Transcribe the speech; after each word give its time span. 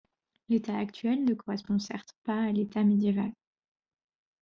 L’état 0.49 0.79
actuel 0.79 1.23
ne 1.25 1.35
correspond 1.35 1.77
certes 1.77 2.17
pas 2.23 2.41
à 2.45 2.51
l’état 2.51 2.83
médiéval. 2.83 3.31